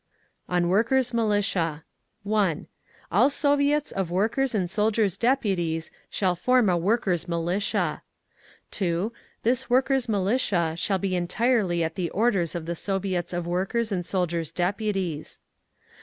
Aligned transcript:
On 0.49 0.67
Workers' 0.67 1.13
Militia 1.13 1.83
1. 2.23 2.65
All 3.11 3.29
Soviets 3.29 3.91
of 3.91 4.09
Workers' 4.09 4.55
and 4.55 4.67
Soldiers' 4.67 5.15
Deputies 5.15 5.91
shall 6.09 6.33
form 6.35 6.69
a 6.69 6.75
Workers' 6.75 7.27
Militia. 7.27 8.01
2. 8.71 9.13
This 9.43 9.69
Workers' 9.69 10.09
Militia 10.09 10.73
shall 10.75 10.97
be 10.97 11.15
entirely 11.15 11.83
at 11.83 11.93
the 11.93 12.09
orders 12.09 12.55
of 12.55 12.65
the 12.65 12.73
Soviets 12.75 13.31
of 13.31 13.45
Workers' 13.45 13.91
and 13.91 14.03
Soldiers' 14.03 14.51
Deputies. 14.51 15.37